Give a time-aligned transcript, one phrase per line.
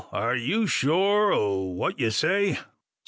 [0.11, 2.57] are you sure o' what ye say?"